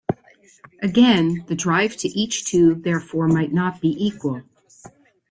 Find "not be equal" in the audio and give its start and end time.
3.53-4.41